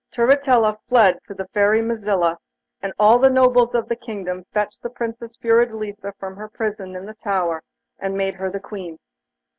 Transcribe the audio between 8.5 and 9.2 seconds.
Queen.